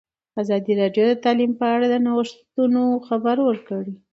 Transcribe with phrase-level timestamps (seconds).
[0.41, 3.93] ازادي راډیو د تعلیم په اړه د نوښتونو خبر ورکړی.